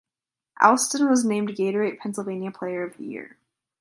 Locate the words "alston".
0.59-1.07